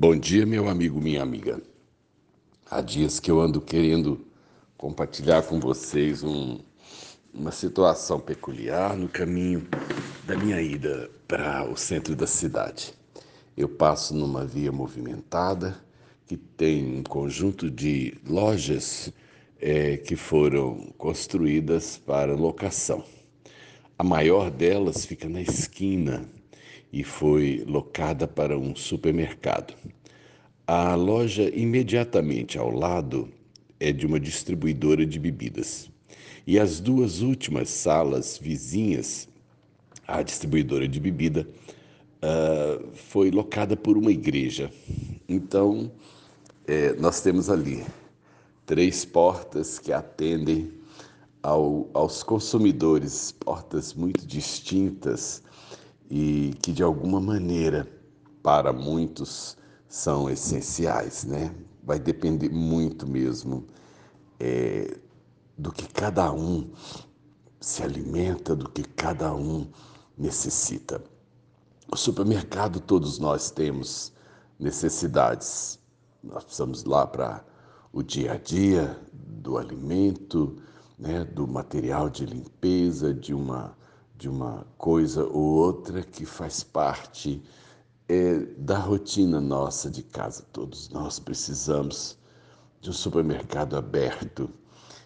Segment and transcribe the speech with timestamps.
[0.00, 1.60] Bom dia, meu amigo, minha amiga.
[2.70, 4.24] Há dias que eu ando querendo
[4.76, 6.60] compartilhar com vocês um,
[7.34, 9.66] uma situação peculiar no caminho
[10.24, 12.94] da minha ida para o centro da cidade.
[13.56, 15.76] Eu passo numa via movimentada
[16.28, 19.12] que tem um conjunto de lojas
[19.60, 23.02] é, que foram construídas para locação.
[23.98, 26.24] A maior delas fica na esquina
[26.92, 29.74] e foi locada para um supermercado.
[30.70, 33.30] A loja imediatamente ao lado
[33.80, 35.90] é de uma distribuidora de bebidas.
[36.46, 39.26] E as duas últimas salas vizinhas
[40.06, 41.48] à distribuidora de bebida
[42.22, 44.70] uh, foi locada por uma igreja.
[45.26, 45.90] Então,
[46.66, 47.82] é, nós temos ali
[48.66, 50.70] três portas que atendem
[51.42, 55.42] ao, aos consumidores, portas muito distintas
[56.10, 57.88] e que de alguma maneira
[58.42, 59.56] para muitos
[59.88, 61.54] são essenciais, né?
[61.82, 63.66] Vai depender muito mesmo
[64.38, 64.98] é,
[65.56, 66.70] do que cada um
[67.60, 69.66] se alimenta, do que cada um
[70.16, 71.02] necessita.
[71.90, 74.12] O supermercado todos nós temos
[74.58, 75.78] necessidades.
[76.22, 77.44] Nós precisamos lá para
[77.92, 80.56] o dia a dia do alimento,
[80.98, 83.76] né, do material de limpeza, de uma
[84.18, 87.40] de uma coisa ou outra que faz parte
[88.08, 90.44] é, da rotina nossa de casa.
[90.52, 92.16] Todos nós precisamos
[92.80, 94.50] de um supermercado aberto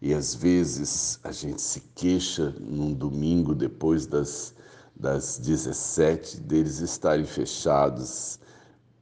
[0.00, 4.54] e às vezes a gente se queixa num domingo depois das,
[4.94, 8.38] das 17 deles estarem fechados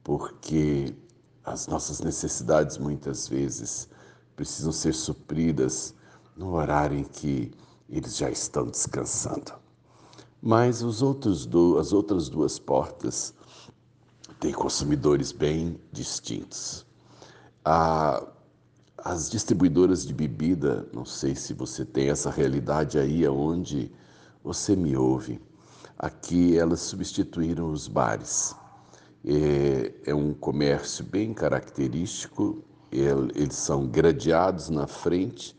[0.03, 0.95] porque
[1.43, 3.89] as nossas necessidades muitas vezes
[4.35, 5.93] precisam ser supridas
[6.35, 7.51] no horário em que
[7.89, 9.53] eles já estão descansando.
[10.41, 13.33] Mas os outros do, as outras duas portas
[14.43, 16.85] têm consumidores bem distintos.
[18.97, 23.89] As distribuidoras de bebida, não sei se você tem essa realidade aí onde
[24.43, 25.39] você me ouve,
[25.97, 28.53] aqui elas substituíram os bares.
[29.23, 32.61] É, é um comércio bem característico,
[32.91, 35.57] eles são gradeados na frente,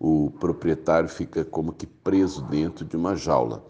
[0.00, 3.62] o proprietário fica como que preso dentro de uma jaula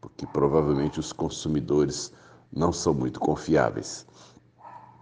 [0.00, 2.12] porque provavelmente os consumidores
[2.52, 4.06] não são muito confiáveis.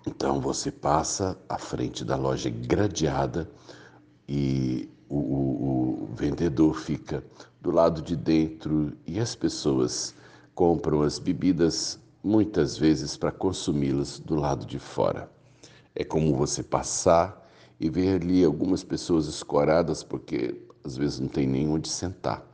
[0.07, 3.51] Então você passa à frente da loja gradeada
[4.29, 7.25] e o, o, o, vendedor fica
[7.61, 10.15] do lado de dentro e as pessoas
[10.55, 15.31] compram as bebidas muitas vezes para consumi-las do lado de fora.
[15.95, 17.45] É como você passar
[17.79, 22.45] e ver ali algumas pessoas escoradas porque às vezes não tem nem onde sentar.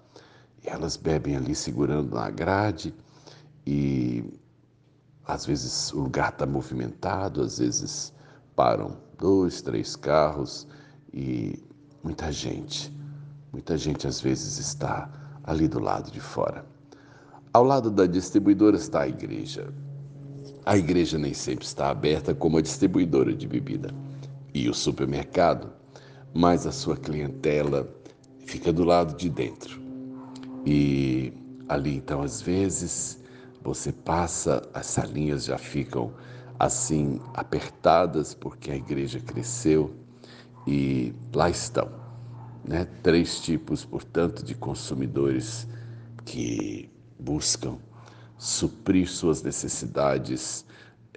[0.65, 2.95] E elas bebem ali segurando na grade
[3.67, 4.25] e
[5.33, 8.13] às vezes o lugar está movimentado, às vezes
[8.55, 10.69] param dois, três carros
[11.13, 11.59] e
[12.05, 12.95] muita gente,
[13.51, 15.11] muita gente às vezes está
[15.43, 16.67] ali do lado de fora.
[17.51, 19.73] Ao lado da distribuidora está a igreja.
[20.67, 23.89] A igreja nem sempre está aberta como a distribuidora de bebida
[24.53, 25.73] e o supermercado,
[26.35, 27.89] mas a sua clientela
[28.45, 29.81] fica do lado de dentro.
[30.67, 31.33] E
[31.71, 33.22] ali então às vezes
[33.63, 36.13] você passa, as salinhas já ficam
[36.59, 39.95] assim apertadas porque a igreja cresceu
[40.67, 41.91] e lá estão,
[42.65, 42.87] né?
[43.03, 45.67] Três tipos, portanto, de consumidores
[46.25, 47.79] que buscam
[48.37, 50.65] suprir suas necessidades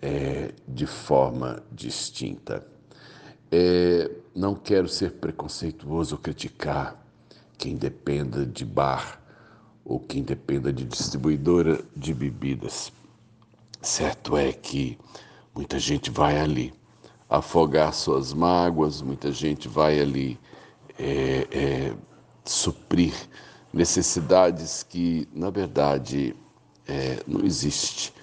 [0.02, 2.66] é, de forma distinta.
[3.52, 7.04] É, não quero ser preconceituoso ou criticar
[7.58, 9.25] quem dependa de bar
[9.86, 12.92] ou quem dependa de distribuidora de bebidas.
[13.82, 14.98] Certo é que
[15.54, 16.74] muita gente vai ali
[17.30, 20.40] afogar suas mágoas, muita gente vai ali
[20.98, 21.94] é, é,
[22.44, 23.14] suprir
[23.72, 26.36] necessidades que, na verdade,
[26.88, 28.14] é, não existe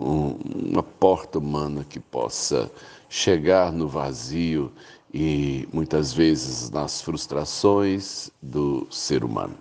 [0.00, 0.38] um,
[0.70, 2.70] uma porta humana que possa
[3.08, 4.72] chegar no vazio
[5.12, 9.58] e muitas vezes nas frustrações do ser humano.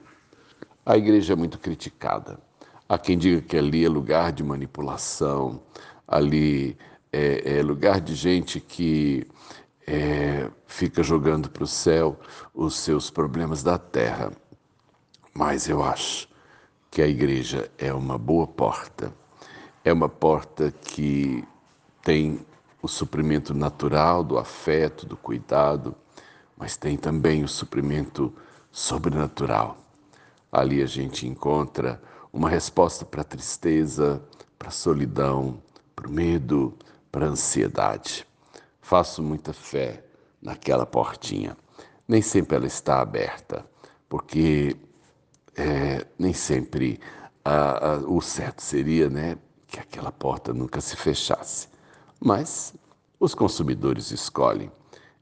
[0.84, 2.40] A igreja é muito criticada.
[2.90, 5.62] Há quem diga que ali é lugar de manipulação,
[6.08, 6.76] ali
[7.14, 9.28] é, é lugar de gente que
[9.86, 12.20] é, fica jogando para o céu
[12.52, 14.32] os seus problemas da terra.
[15.36, 16.28] Mas eu acho
[16.90, 19.14] que a igreja é uma boa porta.
[19.86, 21.44] É uma porta que
[22.02, 22.44] tem
[22.82, 25.94] o suprimento natural do afeto, do cuidado,
[26.58, 28.34] mas tem também o suprimento
[28.72, 29.78] sobrenatural
[30.52, 32.02] Ali a gente encontra
[32.34, 34.22] uma resposta para a tristeza,
[34.60, 35.62] para a solidão,
[35.96, 36.78] para o medo,
[37.12, 38.28] para a ansiedade.
[38.82, 40.04] faço muita fé
[40.42, 41.56] naquela portinha.
[42.08, 43.66] Nem sempre ela está aberta,
[44.10, 44.76] porque
[45.56, 47.00] é, nem sempre
[47.46, 49.38] a, a, o certo seria né,
[49.68, 51.70] que aquela porta nunca se fechasse.
[52.20, 52.74] Mas
[53.20, 54.70] os consumidores escolhem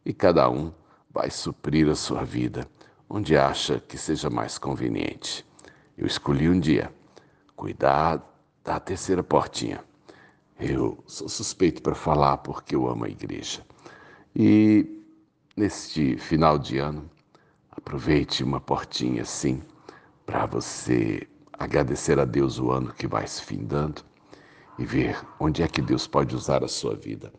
[0.03, 0.71] e cada um
[1.11, 2.67] vai suprir a sua vida
[3.09, 5.45] onde acha que seja mais conveniente.
[5.97, 6.93] Eu escolhi um dia
[7.55, 8.23] cuidar
[8.63, 9.83] da terceira portinha.
[10.59, 13.65] Eu sou suspeito para falar porque eu amo a igreja.
[14.35, 15.03] E
[15.57, 17.09] neste final de ano,
[17.71, 19.61] aproveite uma portinha assim
[20.25, 24.03] para você agradecer a Deus o ano que vai se findando
[24.77, 27.33] e ver onde é que Deus pode usar a sua vida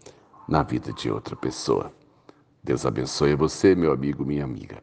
[0.49, 1.93] na vida de outra pessoa.
[2.63, 4.83] Deus abençoe você, meu amigo, minha amiga.